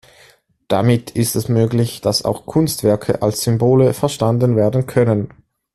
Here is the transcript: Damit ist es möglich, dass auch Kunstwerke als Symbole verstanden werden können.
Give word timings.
Damit 0.67 1.11
ist 1.11 1.35
es 1.35 1.47
möglich, 1.47 2.01
dass 2.01 2.25
auch 2.25 2.47
Kunstwerke 2.47 3.21
als 3.21 3.41
Symbole 3.43 3.93
verstanden 3.93 4.55
werden 4.55 4.87
können. 4.87 5.29